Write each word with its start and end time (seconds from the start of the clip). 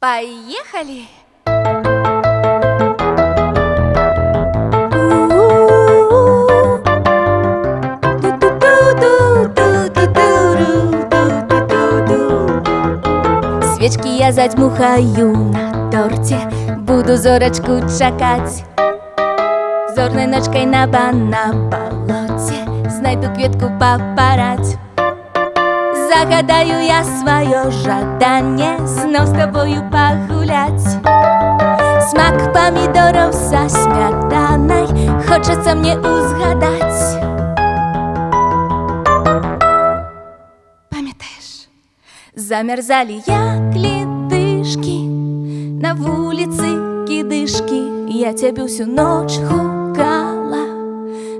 Поехали! 0.00 1.02
Свечки 13.74 14.08
я 14.08 14.32
задьмухаю 14.32 15.36
на 15.36 15.90
торте 15.90 16.38
Буду 16.78 17.18
зорочку 17.18 17.80
чакать 17.98 18.64
Зорной 19.94 20.26
ночкой 20.26 20.64
на 20.64 20.86
на 21.12 21.52
болоте 21.52 22.88
Знайду 22.88 23.30
кветку 23.34 23.66
попарать 23.78 24.78
Загадаю 26.10 26.84
я 26.84 27.04
свое 27.04 27.70
жадание 27.70 28.84
Снов 28.84 29.28
с 29.28 29.30
тобою 29.30 29.88
погулять. 29.92 30.82
Смак 32.10 32.52
помидоров 32.52 33.32
со 33.32 33.68
сметаной 33.68 34.88
Хочется 35.28 35.76
мне 35.76 35.96
узгадать. 35.96 37.16
Памятаешь? 40.90 41.68
Замерзали 42.34 43.22
як 43.28 43.76
ледышки 43.76 45.06
На 45.80 45.94
вулице 45.94 47.06
кидышки. 47.06 48.10
Я 48.10 48.32
тебе 48.32 48.66
всю 48.66 48.86
ночь 48.86 49.38
гукала 49.38 50.66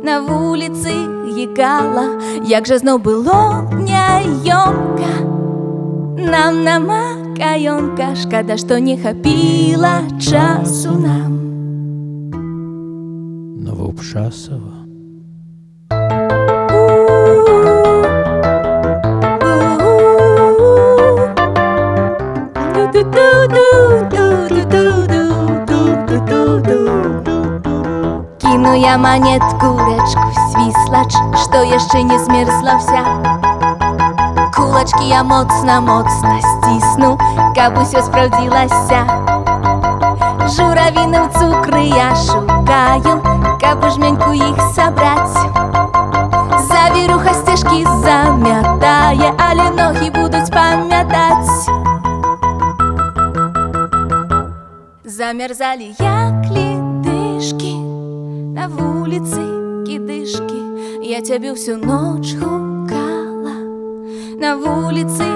На 0.05 0.23
вулице 0.23 0.91
егала. 0.91 2.21
Як 2.45 2.66
же 2.66 2.79
знов 2.79 3.02
было 3.02 3.69
няёмка 3.73 4.10
там 6.51 6.65
намакаем 6.65 7.97
кашкада, 7.97 8.57
что 8.57 8.81
не 8.81 8.99
хапіла 8.99 10.01
часу 10.21 10.91
нам. 10.91 11.39
Новообшасава. 13.65 14.74
Кину 28.41 28.74
я 28.74 28.99
монетку 28.99 29.79
речку, 29.79 29.79
рэчку 29.87 30.33
свіслач, 30.51 31.13
што 31.45 31.63
еще 31.63 32.02
не 32.02 32.19
змерзла 32.19 32.77
вся 32.79 33.49
кулачки 34.71 35.09
я 35.09 35.24
моцна, 35.24 35.80
моцна 35.80 36.38
стисну, 36.40 37.18
каб 37.57 37.79
усё 37.79 38.02
справдзілася. 38.02 39.02
Журавінаў 40.46 41.27
цукры 41.35 41.90
я 41.90 42.15
шукаю, 42.15 43.18
бы 43.80 43.90
жменьку 43.90 44.30
их 44.32 44.57
собрать. 44.74 45.38
Завіруха 46.71 47.35
сцежкі 47.35 47.85
замятае, 47.85 49.35
але 49.51 49.71
ногі 49.71 50.10
будут 50.10 50.51
помятать. 50.51 51.51
Замерзали 55.05 55.95
я 55.99 56.30
ледышкі, 56.51 57.74
на 58.55 58.71
улице 58.79 59.43
кідышкі, 59.87 60.62
я 61.02 61.23
цябе 61.23 61.52
всю 61.52 61.77
ноч 61.77 62.34
гуляю. 62.34 62.70
на 64.50 64.56
вуліцы 64.56 65.26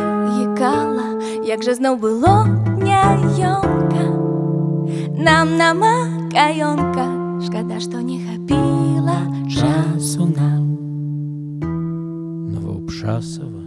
якала, 0.42 1.22
як 1.46 1.62
жа 1.62 1.74
зноў 1.78 1.98
было 2.02 2.32
няёнка. 2.82 4.06
Нам 5.26 5.54
на 5.54 5.70
макаёнка 5.82 7.06
шкада, 7.46 7.78
што 7.78 8.02
не 8.02 8.18
хапіла 8.26 9.18
часу 9.46 10.26
нам. 10.26 10.66
Новообшасава. 12.58 13.63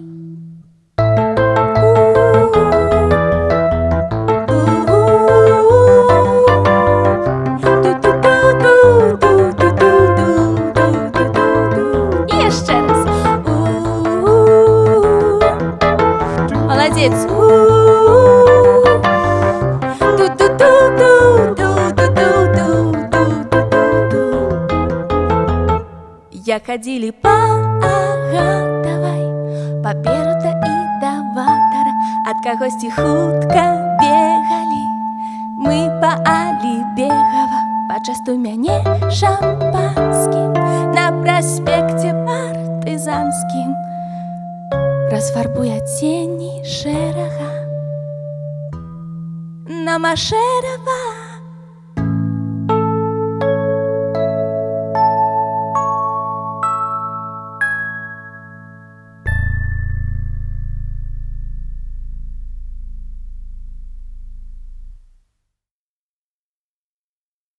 Молодець. 17.09 17.47
Я 26.47 26.61
ходили 26.65 27.11
по 27.11 27.29
Агатовой, 27.83 29.25
по 29.83 29.93
Берута 29.93 30.51
и 30.65 31.01
до 31.01 31.11
Ватара, 31.35 31.93
от 32.29 32.37
кагосьці 32.43 32.89
хутка 32.89 33.63
бегали. 33.99 34.83
Мы 35.59 35.77
по 36.01 36.11
Алибегова, 36.25 37.59
почастуй 37.89 38.37
мяне 38.37 38.83
шампанским 39.11 40.53
на 40.93 41.11
проспекте 41.21 42.13
партизанским. 42.25 43.75
Расфарбуя 45.09 45.79
тени 45.79 46.65
шерага, 46.67 47.51
намашерова 49.85 51.26